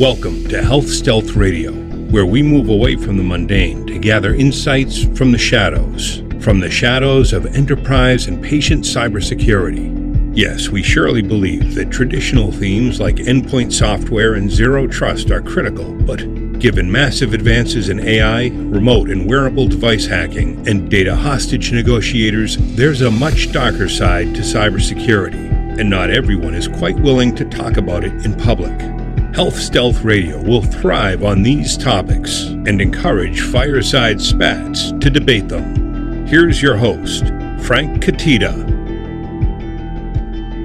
[0.00, 1.72] Welcome to Health Stealth Radio,
[2.08, 6.70] where we move away from the mundane to gather insights from the shadows, from the
[6.70, 10.32] shadows of enterprise and patient cybersecurity.
[10.34, 15.92] Yes, we surely believe that traditional themes like endpoint software and zero trust are critical,
[15.92, 16.20] but
[16.58, 23.02] given massive advances in AI, remote and wearable device hacking, and data hostage negotiators, there's
[23.02, 28.02] a much darker side to cybersecurity, and not everyone is quite willing to talk about
[28.02, 28.99] it in public.
[29.34, 36.26] Health Stealth Radio will thrive on these topics and encourage fireside spats to debate them.
[36.26, 37.26] Here's your host,
[37.62, 38.66] Frank Cutitta.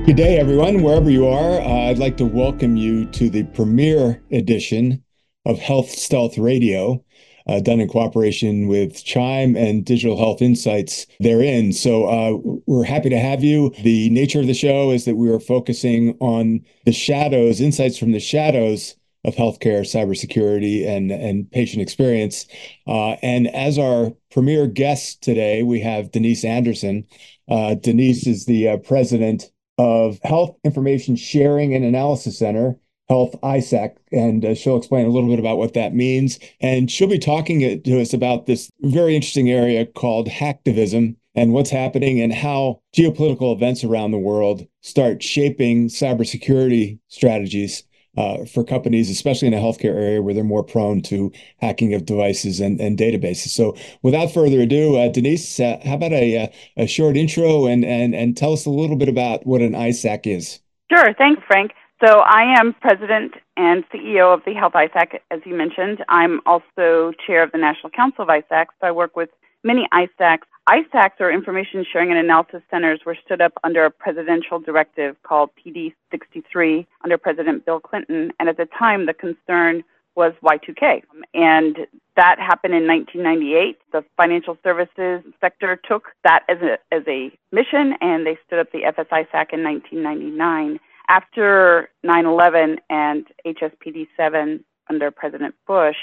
[0.07, 1.61] Good day, everyone, wherever you are.
[1.61, 5.03] Uh, I'd like to welcome you to the premiere edition
[5.45, 7.05] of Health Stealth Radio,
[7.47, 11.71] uh, done in cooperation with Chime and Digital Health Insights therein.
[11.71, 13.71] So uh, we're happy to have you.
[13.83, 18.11] The nature of the show is that we are focusing on the shadows, insights from
[18.11, 22.45] the shadows of healthcare, cybersecurity, and and patient experience.
[22.87, 27.05] Uh, and as our premier guest today, we have Denise Anderson.
[27.49, 32.77] Uh, Denise is the uh, president of Health Information Sharing and Analysis Center,
[33.09, 36.39] Health ISAC, and uh, she'll explain a little bit about what that means.
[36.61, 41.69] And she'll be talking to us about this very interesting area called hacktivism and what's
[41.69, 47.83] happening and how geopolitical events around the world start shaping cybersecurity strategies
[48.17, 52.05] uh, for companies, especially in the healthcare area where they're more prone to hacking of
[52.05, 53.49] devices and, and databases.
[53.49, 57.83] So, without further ado, uh, Denise, uh, how about a, uh, a short intro and,
[57.83, 60.59] and, and tell us a little bit about what an ISAC is?
[60.89, 61.13] Sure.
[61.13, 61.71] Thanks, Frank.
[62.05, 66.03] So, I am president and CEO of the Health ISAC, as you mentioned.
[66.07, 68.67] I'm also chair of the National Council of ISACs.
[68.79, 69.29] So, I work with
[69.65, 74.59] many ISACs ISACs, or Information Sharing and Analysis Centers, were stood up under a presidential
[74.59, 78.31] directive called PD 63 under President Bill Clinton.
[78.39, 79.83] And at the time, the concern
[80.15, 81.03] was Y2K.
[81.35, 81.77] And
[82.15, 83.77] that happened in 1998.
[83.91, 88.71] The financial services sector took that as a, as a mission and they stood up
[88.71, 90.79] the FSISAC in 1999.
[91.09, 95.97] After 9 11 and HSPD 7 under President Bush,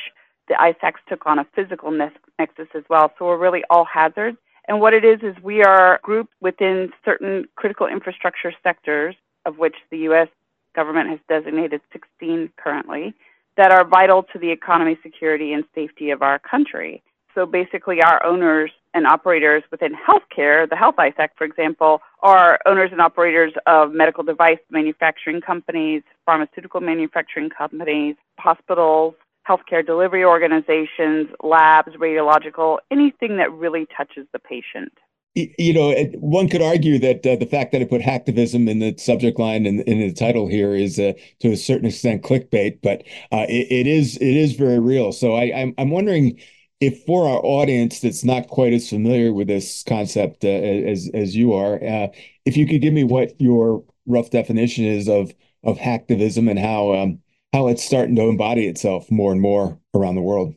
[0.49, 3.13] the ISACs took on a physical nexus as well.
[3.19, 4.39] So we're really all hazards.
[4.69, 9.75] And what it is is we are grouped within certain critical infrastructure sectors, of which
[9.91, 10.29] the U.S.
[10.75, 13.15] government has designated 16 currently,
[13.57, 17.03] that are vital to the economy, security, and safety of our country.
[17.35, 22.91] So basically, our owners and operators within healthcare, the Health ISAC, for example, are owners
[22.93, 29.15] and operators of medical device manufacturing companies, pharmaceutical manufacturing companies, hospitals,
[29.49, 34.93] healthcare delivery organizations, labs, radiological, anything that really touches the patient.
[35.35, 38.95] You know, one could argue that uh, the fact that I put hacktivism in the
[38.99, 42.81] subject line and in, in, the title here is, uh, to a certain extent, clickbait,
[42.83, 45.11] but uh, it, it is it is very real.
[45.11, 46.39] So I, I'm I'm wondering
[46.81, 51.35] if for our audience that's not quite as familiar with this concept uh, as as
[51.35, 52.09] you are, uh,
[52.45, 55.33] if you could give me what your rough definition is of
[55.65, 57.22] of hacktivism and how um,
[57.53, 60.55] how it's starting to embody itself more and more around the world.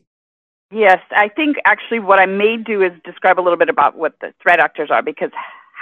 [0.72, 4.14] Yes, I think actually what I may do is describe a little bit about what
[4.20, 5.30] the threat actors are because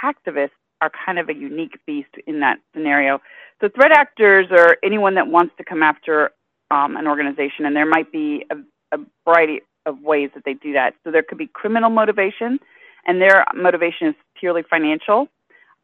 [0.03, 3.19] hacktivists are kind of a unique beast in that scenario.
[3.61, 6.31] So, threat actors are anyone that wants to come after
[6.69, 10.73] um, an organization, and there might be a, a variety of ways that they do
[10.73, 10.93] that.
[11.03, 12.59] So, there could be criminal motivation,
[13.07, 15.29] and their motivation is purely financial.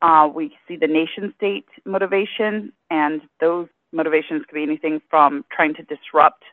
[0.02, 5.74] Uh, we see the nation state motivation, and those motivations could be anything from trying
[5.76, 6.44] to disrupt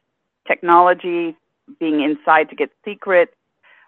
[0.47, 1.37] technology,
[1.79, 3.35] being inside to get secrets,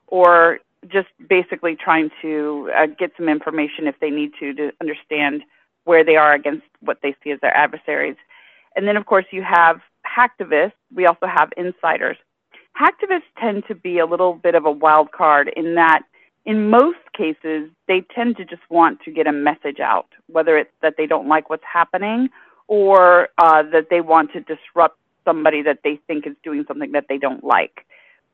[0.07, 5.43] or just basically trying to uh, get some information if they need to to understand
[5.85, 8.17] where they are against what they see as their adversaries.
[8.77, 10.73] And then, of course, you have hacktivists.
[10.95, 12.17] We also have insiders.
[12.81, 16.03] Hacktivists tend to be a little bit of a wild card in that,
[16.47, 20.71] in most cases, they tend to just want to get a message out, whether it's
[20.81, 22.29] that they don't like what's happening
[22.71, 27.07] or uh, that they want to disrupt somebody that they think is doing something that
[27.09, 27.85] they don't like.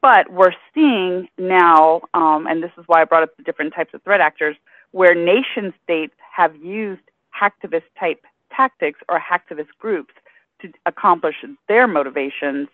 [0.02, 3.94] But we're seeing now, um, and this is why I brought up the different types
[3.94, 4.54] of threat actors,
[4.92, 7.00] where nation states have used
[7.34, 8.24] hacktivist type
[8.54, 10.12] tactics or hacktivist groups
[10.60, 11.36] to accomplish
[11.66, 12.68] their motivations,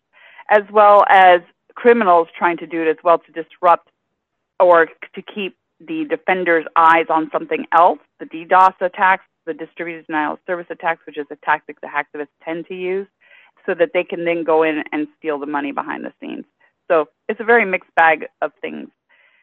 [0.50, 1.43] as well as
[1.76, 3.88] criminals trying to do it as well to disrupt
[4.58, 10.35] or to keep the defender's eyes on something else, the DDoS attacks, the distributed denial
[10.35, 13.06] of service attacks, which is a tactic that hacktivists tend to use,
[13.67, 16.44] so that they can then go in and steal the money behind the scenes.
[16.89, 18.89] So it's a very mixed bag of things.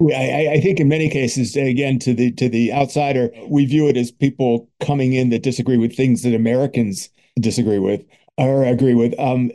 [0.02, 3.98] I, I, think in many cases, again, to the to the outsider, we view it
[3.98, 8.06] as people coming in that disagree with things that Americans disagree with.
[8.38, 9.14] or agree with.
[9.20, 9.52] Um,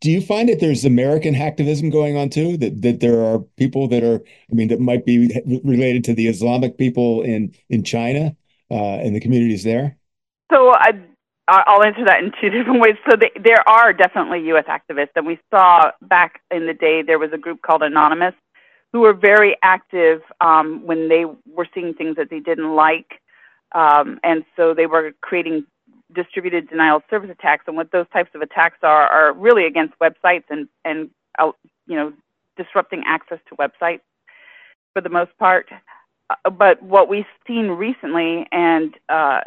[0.00, 2.56] do you find that there's American hacktivism going on too?
[2.56, 5.28] That that there are people that are, I mean, that might be
[5.62, 8.34] related to the Islamic people in in China
[8.70, 9.96] uh, and the communities there.
[10.50, 10.92] So I
[11.48, 12.96] I'll answer that in two different ways.
[13.08, 14.66] So they, there are definitely U.S.
[14.66, 18.34] activists, and we saw back in the day there was a group called Anonymous
[18.92, 23.20] who were very active um, when they were seeing things that they didn't like,
[23.72, 25.66] um, and so they were creating
[26.14, 27.64] distributed denial of service attacks.
[27.66, 31.52] And what those types of attacks are are really against websites and and uh,
[31.86, 32.12] you know
[32.56, 34.00] disrupting access to websites
[34.92, 35.68] for the most part.
[36.30, 39.40] Uh, but what we've seen recently, and uh,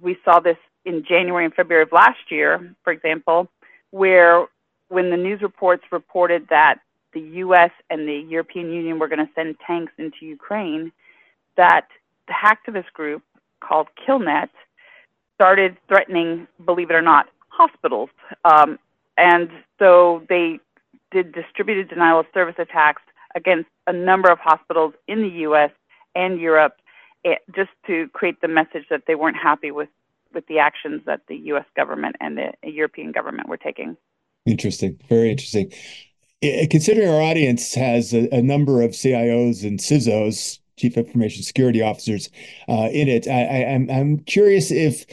[0.00, 3.48] we saw this in January and February of last year, for example,
[3.90, 4.46] where
[4.88, 6.78] when the news reports reported that
[7.12, 7.70] the U.S.
[7.90, 10.92] and the European Union were going to send tanks into Ukraine,
[11.56, 11.88] that
[12.28, 13.22] the hacktivist group
[13.60, 14.50] called Killnet
[15.34, 18.10] started threatening, believe it or not, hospitals.
[18.44, 18.78] Um,
[19.16, 20.60] and so they
[21.10, 23.02] did distributed denial of service attacks
[23.34, 25.70] against a number of hospitals in the U.S.
[26.16, 26.76] and Europe,
[27.22, 29.88] it, just to create the message that they weren't happy with
[30.34, 31.64] with the actions that the U.S.
[31.76, 33.96] government and the European government were taking.
[34.44, 35.72] Interesting, very interesting.
[36.70, 42.28] Considering our audience has a, a number of CIOs and CISOs, Chief Information Security Officers,
[42.68, 45.06] uh, in it, I, am I'm, I'm curious if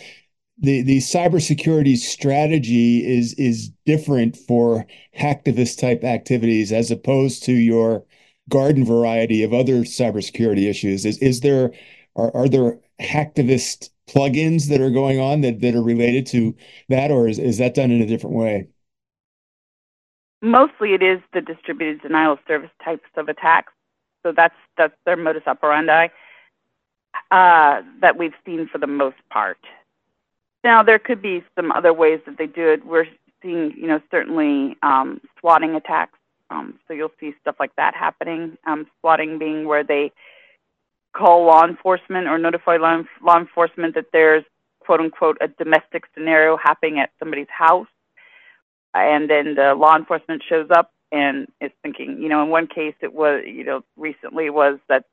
[0.58, 4.86] the the cybersecurity strategy is is different for
[5.18, 8.04] hacktivist type activities as opposed to your
[8.50, 11.06] garden variety of other cybersecurity issues.
[11.06, 11.72] Is is there
[12.16, 16.56] are, are there hacktivist plugins that are going on that, that are related to
[16.90, 18.68] that, or is, is that done in a different way?
[20.42, 23.72] Mostly it is the distributed denial of service types of attacks.
[24.24, 26.10] So that's that's their modus operandi
[27.32, 29.58] uh, that we've seen for the most part.
[30.64, 32.86] Now there could be some other ways that they do it.
[32.86, 33.08] We're
[33.42, 36.18] seeing, you know, certainly um, swatting attacks.
[36.54, 38.58] Um, so you'll see stuff like that happening.
[38.66, 40.12] Um, swatting being where they
[41.14, 44.44] call law enforcement or notify law, law enforcement that there's
[44.80, 47.88] quote unquote a domestic scenario happening at somebody's house.
[48.94, 52.96] And then the law enforcement shows up and is thinking, you know, in one case
[53.02, 55.06] it was, you know, recently was that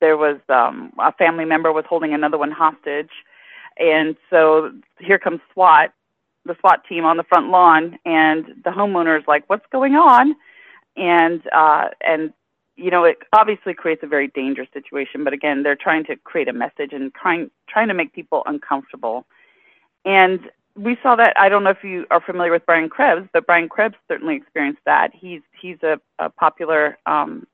[0.00, 3.10] there was um, a family member was holding another one hostage.
[3.78, 5.92] And so here comes SWAT,
[6.44, 10.34] the SWAT team on the front lawn, and the homeowner is like, "What's going on?"
[11.00, 12.32] And uh, and
[12.76, 15.24] you know, it obviously creates a very dangerous situation.
[15.24, 19.26] But again, they're trying to create a message and trying trying to make people uncomfortable.
[20.04, 20.40] And
[20.76, 21.34] we saw that.
[21.36, 24.82] I don't know if you are familiar with Brian Krebs, but Brian Krebs certainly experienced
[24.86, 25.10] that.
[25.14, 27.46] He's he's a, a popular um,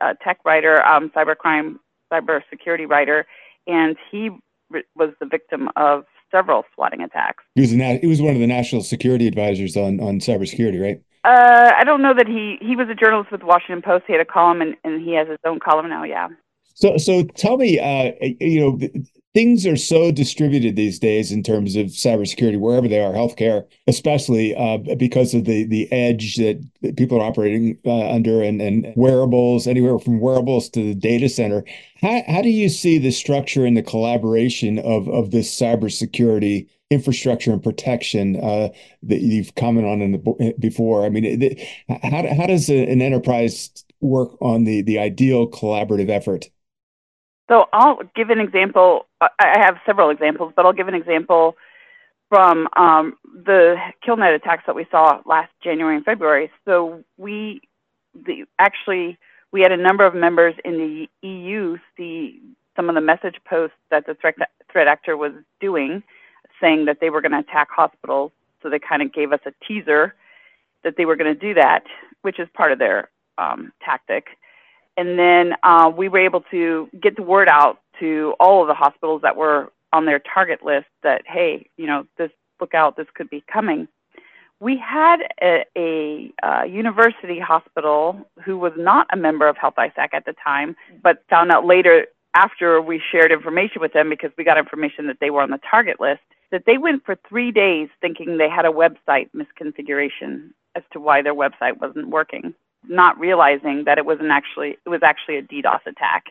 [0.00, 1.76] a tech writer, um, cybercrime,
[2.12, 3.26] cybersecurity writer,
[3.66, 4.30] and he
[4.96, 7.44] was the victim of several swatting attacks.
[7.54, 11.00] He was, a, he was one of the national security advisors on on cybersecurity, right?
[11.24, 14.04] Uh, I don't know that he he was a journalist with the Washington Post.
[14.06, 16.04] He had a column, and, and he has his own column now.
[16.04, 16.28] Yeah.
[16.74, 19.02] So so tell me, uh, you know,
[19.34, 24.54] things are so distributed these days in terms of cybersecurity, wherever they are, healthcare, especially
[24.56, 26.64] uh, because of the the edge that,
[26.96, 31.64] people are operating uh, under, and and wearables, anywhere from wearables to the data center.
[32.00, 36.68] How how do you see the structure and the collaboration of of this cybersecurity?
[36.90, 38.68] Infrastructure and protection uh,
[39.02, 41.04] that you've commented on in the before.
[41.04, 43.70] I mean, it, how how does an enterprise
[44.00, 46.46] work on the the ideal collaborative effort?
[47.50, 49.06] So I'll give an example.
[49.20, 51.56] I have several examples, but I'll give an example
[52.28, 56.50] from um, the KillNet attacks that we saw last January and February.
[56.66, 57.62] So we
[58.14, 59.18] the, actually
[59.50, 62.40] we had a number of members in the EU see
[62.76, 64.34] some of the message posts that the threat,
[64.70, 66.02] threat actor was doing
[66.60, 68.32] saying that they were going to attack hospitals.
[68.62, 70.14] So they kind of gave us a teaser
[70.84, 71.84] that they were going to do that,
[72.22, 74.26] which is part of their um, tactic.
[74.96, 78.74] And then uh, we were able to get the word out to all of the
[78.74, 83.06] hospitals that were on their target list that, hey, you know, this look out, this
[83.14, 83.86] could be coming.
[84.60, 90.08] We had a, a, a university hospital who was not a member of Health ISAC
[90.12, 94.44] at the time, but found out later after we shared information with them because we
[94.44, 97.88] got information that they were on the target list that they went for three days
[98.00, 102.54] thinking they had a website misconfiguration as to why their website wasn't working,
[102.86, 106.26] not realizing that it wasn't actually it was actually a DDoS attack.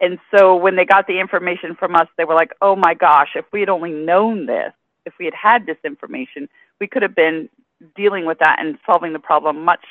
[0.00, 3.30] And so when they got the information from us, they were like, "Oh my gosh,
[3.34, 4.72] if we had only known this,
[5.06, 6.48] if we had had this information,
[6.80, 7.48] we could have been
[7.94, 9.84] dealing with that and solving the problem much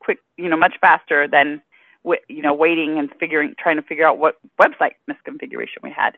[0.00, 1.62] quick, you know, much faster than
[2.28, 6.16] you know waiting and figuring trying to figure out what website misconfiguration we had."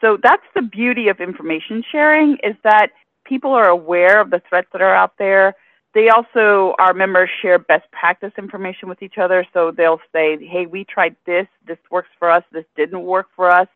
[0.00, 2.88] So that's the beauty of information sharing is that
[3.24, 5.54] people are aware of the threats that are out there.
[5.92, 9.44] They also, our members share best practice information with each other.
[9.52, 13.50] So they'll say, hey, we tried this, this works for us, this didn't work for
[13.50, 13.68] us.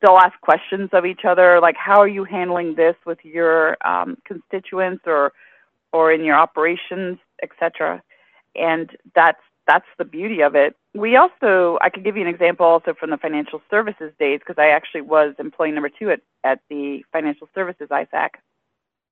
[0.00, 4.18] They'll ask questions of each other, like, how are you handling this with your um,
[4.26, 5.32] constituents or,
[5.92, 8.02] or in your operations, etc.
[8.54, 10.76] And that's that's the beauty of it.
[10.94, 14.60] We also, I could give you an example also from the financial services days because
[14.60, 18.30] I actually was employee number two at, at the financial services ISAC.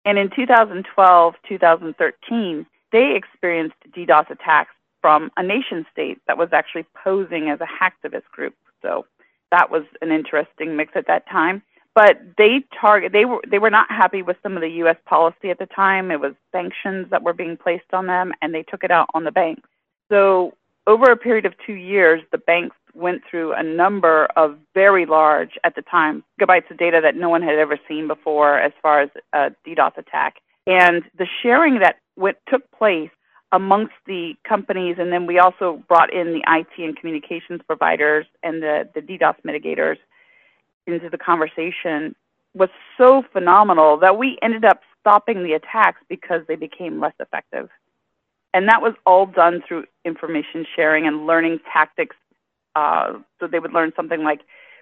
[0.05, 6.87] And in 2012, 2013, they experienced DDoS attacks from a nation state that was actually
[7.03, 8.55] posing as a hacktivist group.
[8.83, 9.07] So
[9.51, 11.63] that was an interesting mix at that time.
[11.95, 14.97] But they target they were they were not happy with some of the U.S.
[15.05, 16.11] policy at the time.
[16.11, 19.25] It was sanctions that were being placed on them, and they took it out on
[19.25, 19.69] the banks.
[20.13, 20.53] So
[20.87, 25.59] over a period of two years, the banks went through a number of very large,
[25.65, 29.01] at the time, gigabytes of data that no one had ever seen before as far
[29.01, 30.35] as a DDoS attack.
[30.67, 33.09] And the sharing that went, took place
[33.53, 38.63] amongst the companies, and then we also brought in the IT and communications providers and
[38.63, 39.97] the, the DDoS mitigators
[40.87, 42.15] into the conversation
[42.55, 47.71] was so phenomenal that we ended up stopping the attacks because they became less effective.
[48.55, 52.17] And that was all done through information sharing and learning tactics
[52.75, 54.41] uh, so they would learn something like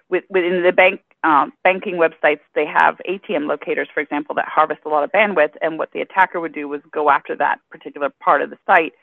[0.09, 4.81] with, within the bank um, banking websites, they have ATM locators, for example, that harvest
[4.85, 5.53] a lot of bandwidth.
[5.61, 8.93] And what the attacker would do was go after that particular part of the site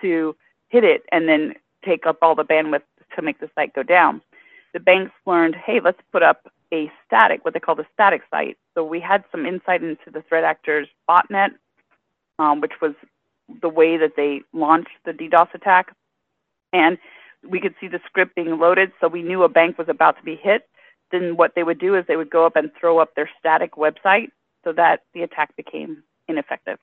[0.00, 0.34] to
[0.68, 1.54] hit it and then
[1.84, 2.82] take up all the bandwidth
[3.14, 4.20] to make the site go down.
[4.74, 8.58] The banks learned, hey, let's put up a static, what they call the static site.
[8.74, 11.50] So we had some insight into the threat actors botnet,
[12.38, 12.92] um, which was
[13.60, 15.94] the way that they launched the DDoS attack.
[16.72, 16.98] And
[17.48, 20.22] we could see the script being loaded, so we knew a bank was about to
[20.22, 20.68] be hit.
[21.10, 23.72] Then what they would do is they would go up and throw up their static
[23.72, 24.30] website
[24.64, 26.78] so that the attack became ineffective,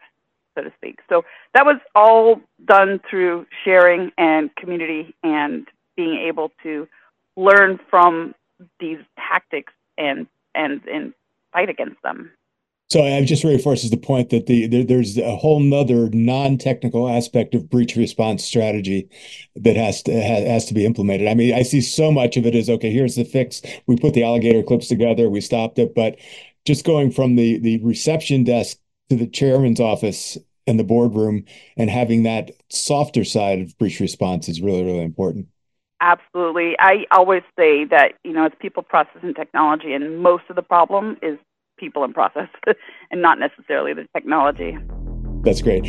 [0.56, 1.00] so to speak.
[1.10, 6.88] So that was all done through sharing and community and being able to
[7.36, 8.34] learn from
[8.80, 11.14] these tactics and and and
[11.52, 12.32] fight against them.
[12.90, 17.56] So it just reinforces the point that the there, there's a whole nother non-technical aspect
[17.56, 19.10] of breach response strategy
[19.56, 21.28] that has to has, to be implemented.
[21.28, 22.92] I mean, I see so much of it as okay.
[22.92, 23.62] Here's the fix.
[23.88, 25.30] We put the alligator clips together.
[25.30, 26.18] We stopped it, but
[26.66, 28.78] just going from the the reception desk
[29.10, 30.38] to the chairman's office
[30.68, 31.46] and the boardroom
[31.78, 35.48] and having that softer side of breach response is really really important.
[36.02, 36.76] Absolutely.
[36.78, 40.62] I always say that, you know, it's people, process, and technology, and most of the
[40.62, 41.40] problem is
[41.78, 42.50] people and process
[43.12, 44.78] and not necessarily the technology.
[45.46, 45.84] That's great.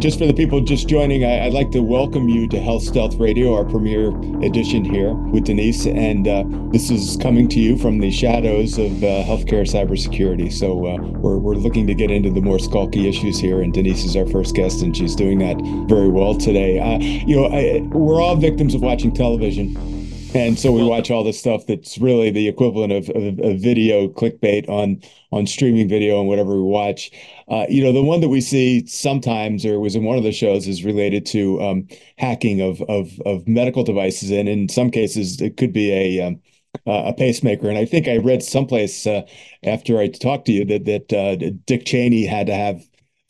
[0.00, 3.16] Just for the people just joining, I, would like to welcome you to Health Stealth
[3.16, 4.08] Radio, our premiere
[4.42, 5.86] edition here with Denise.
[5.86, 10.50] And uh, this is coming to you from the shadows of uh, healthcare cybersecurity.
[10.50, 13.60] So uh, we're, we're looking to get into the more skulky issues here.
[13.60, 16.78] And Denise is our first guest, and she's doing that very well today.
[16.78, 20.03] Uh, you know, I, we're all victims of watching television.
[20.34, 24.08] And so we watch all this stuff that's really the equivalent of, of, of video
[24.08, 25.00] clickbait on
[25.30, 27.10] on streaming video and whatever we watch.
[27.48, 30.32] Uh, you know, the one that we see sometimes, or was in one of the
[30.32, 31.86] shows, is related to um,
[32.18, 36.40] hacking of, of of medical devices, and in some cases, it could be a um,
[36.84, 37.68] a pacemaker.
[37.68, 39.22] And I think I read someplace uh,
[39.62, 42.82] after I talked to you that that uh, Dick Cheney had to have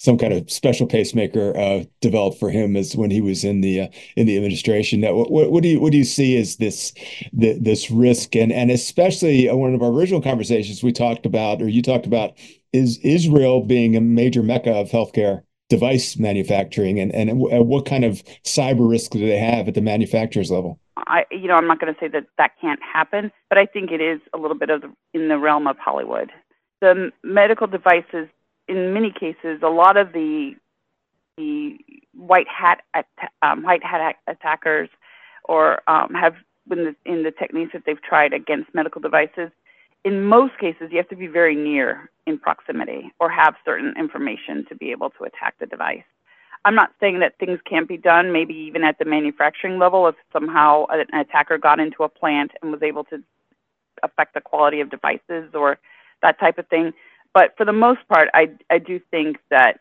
[0.05, 3.81] some kind of special pacemaker uh, developed for him as when he was in the
[3.81, 5.01] uh, in the administration.
[5.01, 6.93] Now, what, what, do you what do you see as this
[7.33, 11.63] the, this risk and and especially uh, one of our original conversations we talked about
[11.63, 12.37] or you talked about
[12.75, 18.23] is Israel being a major mecca of healthcare device manufacturing and and what kind of
[18.45, 20.79] cyber risk do they have at the manufacturers level?
[20.97, 23.91] I, you know, I'm not going to say that that can't happen, but I think
[23.91, 26.31] it is a little bit of in the realm of Hollywood.
[26.81, 28.29] The medical devices
[28.69, 30.55] in many cases, a lot of the
[31.37, 31.77] the
[32.15, 33.07] white hat at,
[33.43, 34.89] um, white hat attackers,
[35.45, 36.35] or um, have
[36.71, 39.51] in the, in the techniques that they've tried against medical devices.
[40.05, 44.65] In most cases, you have to be very near in proximity or have certain information
[44.69, 46.05] to be able to attack the device.
[46.65, 50.15] I'm not saying that things can't be done, maybe even at the manufacturing level, if
[50.33, 53.23] somehow an attacker got into a plant and was able to
[54.03, 55.79] affect the quality of devices or
[56.23, 56.93] that type of thing.
[57.35, 59.81] But for the most part, I, I do think that,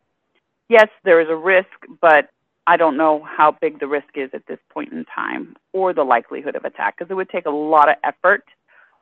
[0.69, 1.69] yes, there is a risk,
[2.01, 2.29] but
[2.65, 6.03] I don't know how big the risk is at this point in time or the
[6.03, 8.43] likelihood of attack because it would take a lot of effort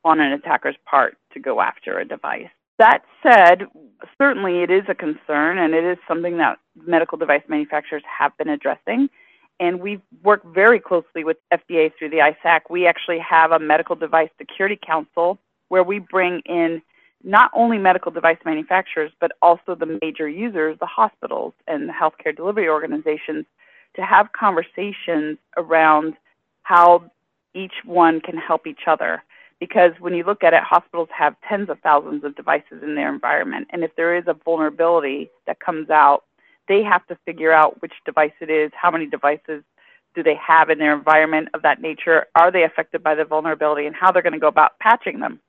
[0.03, 2.49] on an attacker's part to go after a device.
[2.79, 3.67] That said,
[4.17, 8.49] certainly it is a concern and it is something that medical device manufacturers have been
[8.49, 9.09] addressing.
[9.59, 12.61] And we've worked very closely with FDA through the ISAC.
[12.71, 16.81] We actually have a medical device security council where we bring in
[17.23, 22.35] not only medical device manufacturers, but also the major users, the hospitals and the healthcare
[22.35, 23.45] delivery organizations,
[23.95, 26.15] to have conversations around
[26.63, 27.03] how
[27.53, 29.23] each one can help each other.
[29.59, 33.13] Because when you look at it, hospitals have tens of thousands of devices in their
[33.13, 33.67] environment.
[33.71, 36.23] And if there is a vulnerability that comes out,
[36.67, 39.63] they have to figure out which device it is, how many devices
[40.15, 43.85] do they have in their environment of that nature, are they affected by the vulnerability,
[43.85, 45.39] and how they're going to go about patching them.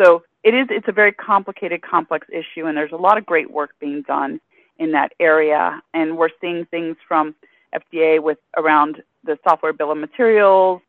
[0.00, 3.50] So it is it's a very complicated, complex issue, and there's a lot of great
[3.50, 4.40] work being done
[4.78, 5.82] in that area.
[5.94, 7.34] And we're seeing things from
[7.74, 10.82] FDA with around the software bill of materials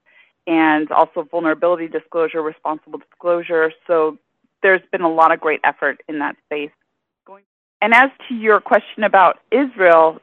[0.47, 3.71] and also vulnerability disclosure, responsible disclosure.
[3.87, 4.17] So
[4.61, 6.71] there's been a lot of great effort in that space.
[7.81, 10.21] And as to your question about Israel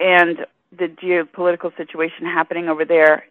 [0.00, 3.26] and the geopolitical situation happening over there,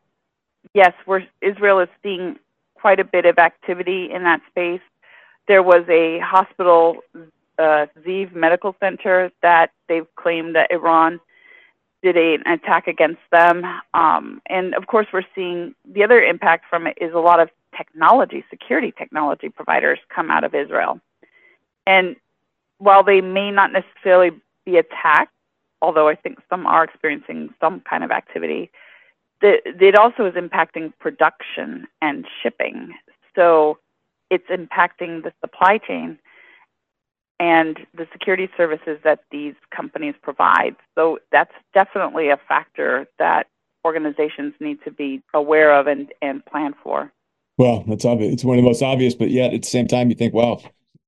[0.75, 0.93] yes,
[1.41, 2.37] Israel is seeing
[2.81, 4.81] quite a bit of activity in that space.
[5.47, 6.97] There was a hospital,
[7.59, 11.19] uh, Ziv Medical Center, that they've claimed that Iran
[12.01, 13.63] did a, an attack against them.
[13.93, 17.49] Um, and of course, we're seeing the other impact from it is a lot of
[17.77, 20.99] technology, security technology providers come out of Israel.
[21.85, 22.15] And
[22.79, 24.31] while they may not necessarily
[24.65, 25.33] be attacked,
[25.81, 28.71] although I think some are experiencing some kind of activity,
[29.41, 32.93] the, it also is impacting production and shipping.
[33.35, 33.77] So
[34.29, 36.17] it's impacting the supply chain
[37.39, 40.75] and the security services that these companies provide.
[40.95, 43.47] So that's definitely a factor that
[43.83, 47.11] organizations need to be aware of and, and plan for.
[47.57, 48.33] Well, that's obvious.
[48.33, 50.61] It's one of the most obvious, but yet at the same time, you think, wow,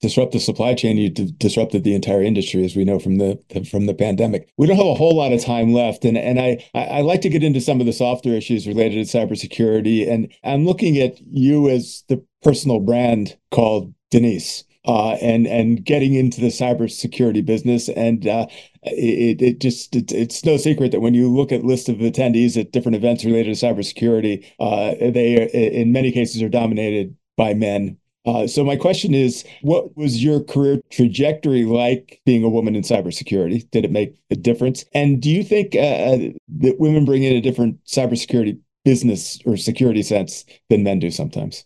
[0.03, 3.39] disrupt the supply chain, you disrupted the entire industry, as we know from the,
[3.71, 4.49] from the pandemic.
[4.57, 7.29] We don't have a whole lot of time left, and and I, I, like to
[7.29, 11.69] get into some of the softer issues related to cybersecurity, and I'm looking at you
[11.69, 14.65] as the personal brand called Denise.
[14.85, 18.45] Uh, and and getting into the cybersecurity business, and uh,
[18.81, 22.59] it, it just it, it's no secret that when you look at list of attendees
[22.59, 27.97] at different events related to cybersecurity, uh, they in many cases are dominated by men
[28.25, 32.81] uh, so my question is, what was your career trajectory like being a woman in
[32.83, 33.69] cybersecurity?
[33.71, 34.85] Did it make a difference?
[34.93, 36.17] And do you think uh, uh,
[36.59, 41.65] that women bring in a different cybersecurity business or security sense than men do sometimes?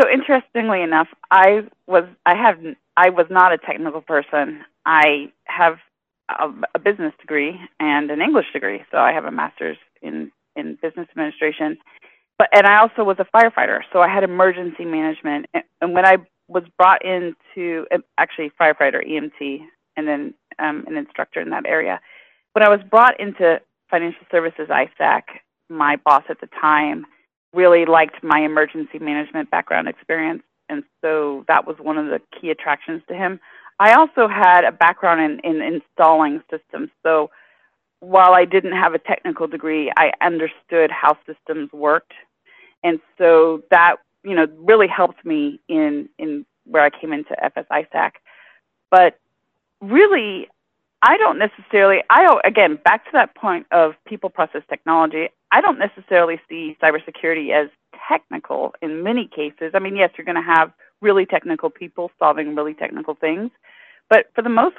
[0.00, 2.58] So interestingly enough, I was I have
[2.96, 4.64] I was not a technical person.
[4.84, 5.78] I have
[6.28, 10.78] a, a business degree and an English degree, so I have a master's in in
[10.82, 11.78] business administration
[12.40, 15.44] but and I also was a firefighter, so I had emergency management.
[15.82, 16.16] And when I
[16.48, 17.84] was brought into
[18.16, 19.58] actually firefighter EMT
[19.98, 22.00] and then um, an instructor in that area,
[22.54, 25.24] when I was brought into financial services ISAC,
[25.68, 27.04] my boss at the time
[27.52, 32.48] really liked my emergency management background experience, and so that was one of the key
[32.48, 33.38] attractions to him.
[33.78, 37.30] I also had a background in, in installing systems, so
[37.98, 42.14] while I didn't have a technical degree, I understood how systems worked
[42.82, 48.12] and so that you know really helped me in in where I came into FSISAC.
[48.90, 49.18] But
[49.80, 50.48] really,
[51.02, 52.02] I don't necessarily.
[52.10, 55.28] I again back to that point of people process technology.
[55.52, 57.70] I don't necessarily see cybersecurity as
[58.08, 59.72] technical in many cases.
[59.74, 63.50] I mean, yes, you're going to have really technical people solving really technical things,
[64.08, 64.76] but for the most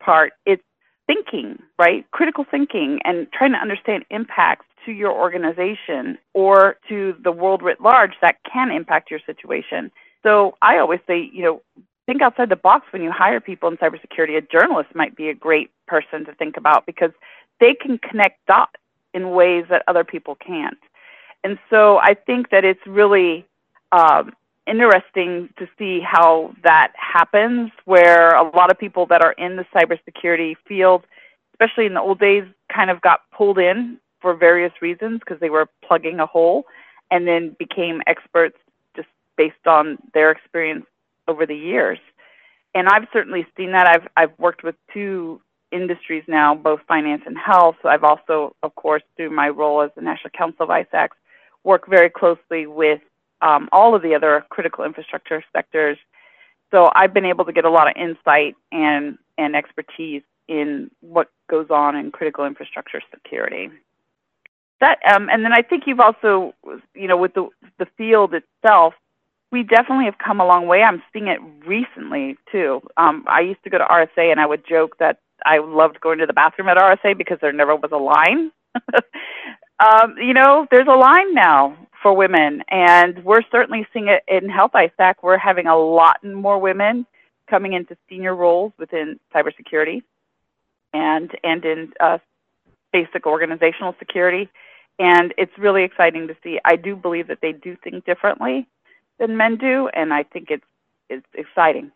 [0.00, 0.62] part, it's
[1.10, 2.08] thinking, right?
[2.12, 7.80] Critical thinking and trying to understand impacts to your organization or to the world writ
[7.80, 9.90] large that can impact your situation.
[10.22, 11.62] So I always say, you know,
[12.06, 14.36] think outside the box when you hire people in cybersecurity.
[14.36, 17.10] A journalist might be a great person to think about because
[17.58, 18.76] they can connect dots
[19.12, 20.78] in ways that other people can't.
[21.42, 23.46] And so I think that it's really
[23.90, 24.32] um,
[24.70, 29.64] interesting to see how that happens, where a lot of people that are in the
[29.74, 31.04] cybersecurity field,
[31.52, 35.50] especially in the old days, kind of got pulled in for various reasons because they
[35.50, 36.64] were plugging a hole
[37.10, 38.56] and then became experts
[38.94, 40.86] just based on their experience
[41.26, 41.98] over the years.
[42.74, 43.88] And I've certainly seen that.
[43.88, 45.40] I've I've worked with two
[45.72, 47.76] industries now, both finance and health.
[47.84, 51.16] I've also, of course, through my role as the National Council of ISACs,
[51.64, 53.00] worked very closely with
[53.42, 55.98] um, all of the other critical infrastructure sectors.
[56.70, 61.28] So I've been able to get a lot of insight and, and expertise in what
[61.48, 63.70] goes on in critical infrastructure security.
[64.80, 66.54] That um, and then I think you've also,
[66.94, 67.48] you know, with the
[67.78, 68.94] the field itself,
[69.52, 70.82] we definitely have come a long way.
[70.82, 72.80] I'm seeing it recently too.
[72.96, 76.18] Um, I used to go to RSA, and I would joke that I loved going
[76.20, 78.50] to the bathroom at RSA because there never was a line.
[79.84, 82.62] um, you know, there's a line now for women.
[82.68, 85.16] And we're certainly seeing it in Health ISAC.
[85.22, 87.06] We're having a lot more women
[87.48, 90.02] coming into senior roles within cybersecurity
[90.92, 92.18] and and in uh,
[92.92, 94.48] basic organizational security.
[94.98, 96.58] And it's really exciting to see.
[96.64, 98.66] I do believe that they do think differently
[99.18, 100.64] than men do, and I think it's
[101.08, 101.90] it's exciting.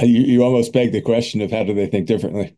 [0.00, 2.56] Uh, you, you almost beg the question of how do they think differently?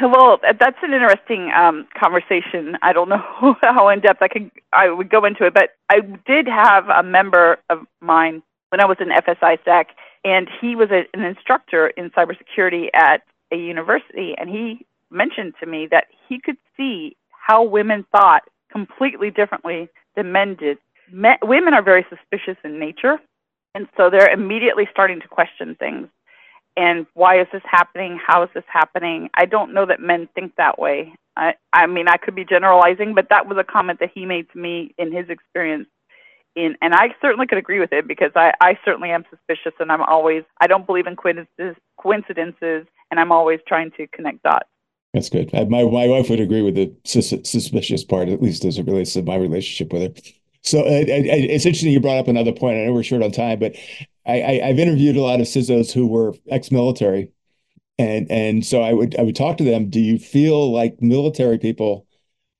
[0.00, 2.76] Well, that's an interesting um, conversation.
[2.82, 6.00] I don't know how in depth I could I would go into it, but I
[6.26, 9.86] did have a member of mine when I was in FSISAC,
[10.24, 15.66] and he was a, an instructor in cybersecurity at a university, and he mentioned to
[15.66, 20.78] me that he could see how women thought completely differently than men did.
[21.12, 23.20] Men, women are very suspicious in nature,
[23.74, 26.08] and so they're immediately starting to question things
[26.76, 28.18] and why is this happening?
[28.24, 29.30] How is this happening?
[29.34, 31.14] I don't know that men think that way.
[31.36, 34.50] I, I mean, I could be generalizing, but that was a comment that he made
[34.52, 35.88] to me in his experience.
[36.56, 39.90] In, and I certainly could agree with it because I, I certainly am suspicious and
[39.90, 44.68] I'm always, I don't believe in coincidences, and I'm always trying to connect dots.
[45.12, 45.50] That's good.
[45.54, 48.86] I, my, my wife would agree with the sus- suspicious part, at least as it
[48.86, 50.32] relates to my relationship with her.
[50.62, 52.78] So uh, it's interesting you brought up another point.
[52.78, 53.74] I know we're short on time, but
[54.26, 57.30] I, I have interviewed a lot of CISOs who were ex-military,
[57.98, 59.90] and and so I would I would talk to them.
[59.90, 62.06] Do you feel like military people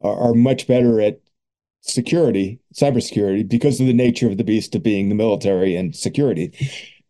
[0.02, 1.20] are, are much better at
[1.80, 6.52] security, cybersecurity, because of the nature of the beast of being the military and security?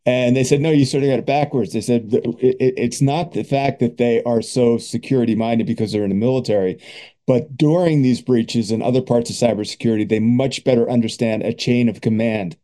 [0.07, 1.73] And they said, no, you sort of got it backwards.
[1.73, 6.05] They said it, it's not the fact that they are so security minded because they're
[6.05, 6.79] in the military,
[7.27, 11.88] but during these breaches and other parts of cybersecurity, they much better understand a chain
[11.88, 12.57] of command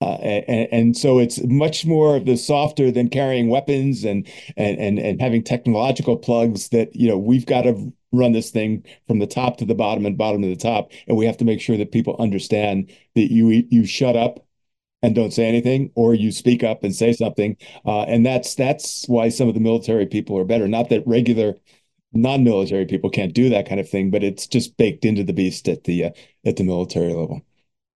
[0.00, 4.78] uh, and, and, so it's much more of the softer than carrying weapons and, and
[4.78, 9.18] and and having technological plugs that you know we've got to run this thing from
[9.18, 10.92] the top to the bottom and bottom to the top.
[11.08, 14.46] And we have to make sure that people understand that you you shut up
[15.02, 17.56] and don't say anything or you speak up and say something.
[17.84, 20.68] Uh, and that's that's why some of the military people are better.
[20.68, 21.56] Not that regular
[22.12, 25.68] non-military people can't do that kind of thing but it's just baked into the beast
[25.68, 26.10] at the uh,
[26.46, 27.42] at the military level.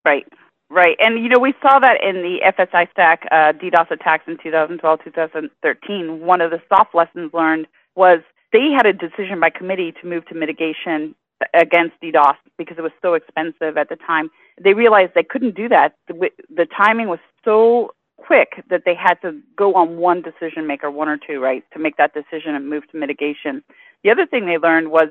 [0.04, 0.24] Right
[0.72, 5.00] Right, and you know we saw that in the FSISAC uh, DDoS attacks in 2012,
[5.04, 6.20] 2013.
[6.24, 8.20] One of the soft lessons learned was
[8.54, 11.14] they had a decision by committee to move to mitigation
[11.52, 14.30] against DDoS because it was so expensive at the time.
[14.64, 15.94] They realized they couldn't do that.
[16.08, 20.90] The, the timing was so quick that they had to go on one decision maker,
[20.90, 23.62] one or two, right, to make that decision and move to mitigation.
[24.04, 25.08] The other thing they learned was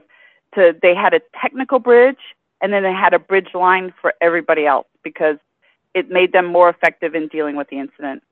[0.56, 2.18] to they had a technical bridge
[2.64, 5.38] and then they had a bridge line for everybody else because
[5.94, 8.24] it made them more effective in dealing with the incident.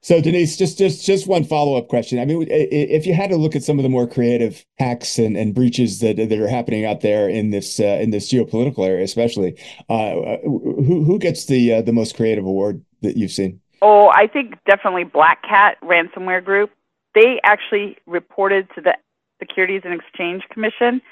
[0.00, 2.20] So Denise, just just just one follow up question.
[2.20, 5.36] I mean, if you had to look at some of the more creative hacks and,
[5.36, 9.02] and breaches that that are happening out there in this uh, in this geopolitical area,
[9.02, 13.60] especially, uh, who who gets the uh, the most creative award that you've seen?
[13.82, 16.70] Oh, I think definitely Black Cat ransomware group.
[17.14, 18.96] They actually reported to the
[19.40, 21.02] Securities and Exchange Commission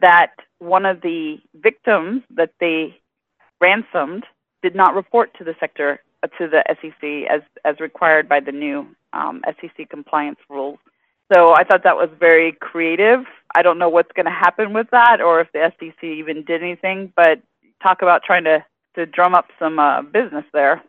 [0.00, 2.98] that one of the victims that they
[3.60, 4.24] ransomed
[4.64, 8.50] did not report to the sector uh, to the SEC as as required by the
[8.50, 10.78] new um, SEC compliance rules.
[11.32, 13.20] So I thought that was very creative.
[13.54, 16.62] I don't know what's going to happen with that, or if the SEC even did
[16.62, 17.12] anything.
[17.14, 17.42] But
[17.82, 20.82] talk about trying to to drum up some uh, business there.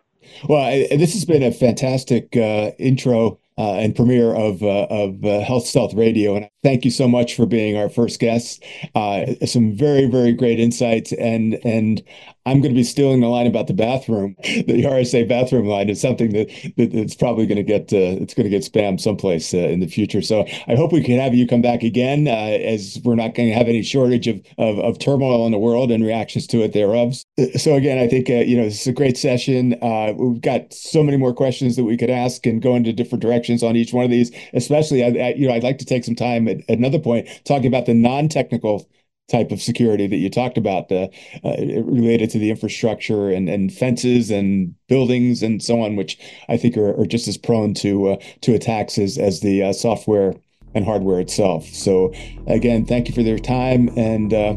[0.48, 5.24] Well, I, this has been a fantastic uh, intro uh, and premiere of uh, of
[5.24, 6.36] uh, Health Stealth Radio.
[6.36, 8.64] And thank you so much for being our first guest.
[8.94, 12.04] Uh, some very very great insights, and and
[12.47, 14.36] I'm going to be stealing the line about the bathroom.
[14.65, 18.34] The RSA bathroom line is something that, that it's probably going to get uh, it's
[18.34, 20.21] going to get spammed someplace uh, in the future.
[20.21, 23.55] So I hope we can have you come back again, as we're not going to
[23.55, 27.15] have any shortage of, of, of turmoil in the world and reactions to it thereof.
[27.58, 29.77] So again, I think you know this is a great session.
[30.17, 33.62] we've got so many more questions that we could ask and go into different directions
[33.62, 34.31] on each one of these.
[34.53, 37.27] Especially, I, I, you know, I'd like to take some time at, at another point
[37.45, 38.88] talking about the non-technical
[39.28, 41.08] type of security that you talked about uh,
[41.44, 46.58] uh, related to the infrastructure and, and fences and buildings and so on, which I
[46.58, 50.34] think are, are just as prone to uh, to attacks as, as the uh, software
[50.74, 51.66] and hardware itself.
[51.68, 52.14] So
[52.48, 54.56] again, thank you for your time, and uh,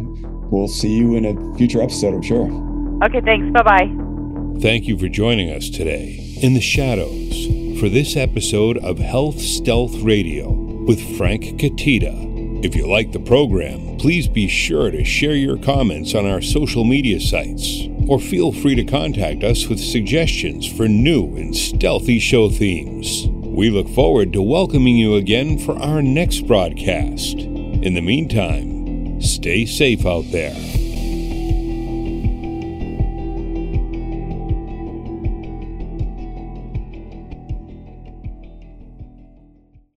[0.51, 2.51] we'll see you in a future episode, I'm sure.
[3.05, 3.51] Okay, thanks.
[3.53, 4.61] Bye bye.
[4.61, 7.47] Thank you for joining us today in the shadows
[7.81, 12.28] for this episode of Health Stealth Radio with Frank Cutitta.
[12.61, 16.83] If you like the program, please be sure to share your comments on our social
[16.83, 22.49] media sites, or feel free to contact us with suggestions for new and stealthy show
[22.49, 23.29] themes.
[23.29, 27.37] We look forward to welcoming you again for our next broadcast.
[27.39, 30.78] In the meantime, stay safe out there.